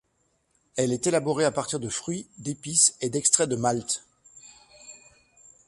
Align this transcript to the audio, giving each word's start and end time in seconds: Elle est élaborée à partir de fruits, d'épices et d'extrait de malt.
Elle 0.77 0.93
est 0.93 1.05
élaborée 1.05 1.45
à 1.45 1.51
partir 1.51 1.79
de 1.79 1.87
fruits, 1.87 2.25
d'épices 2.39 2.95
et 3.01 3.11
d'extrait 3.11 3.45
de 3.45 3.55
malt. 3.55 4.03